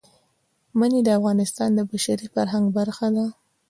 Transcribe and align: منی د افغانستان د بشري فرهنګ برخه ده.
منی 0.79 0.99
د 1.05 1.09
افغانستان 1.19 1.69
د 1.75 1.79
بشري 1.91 2.27
فرهنګ 2.33 2.65
برخه 2.77 3.07
ده. 3.15 3.25